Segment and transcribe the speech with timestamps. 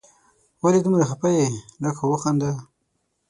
[0.63, 1.47] ولي دومره خفه یې؟
[1.81, 2.51] لږ خو وخانده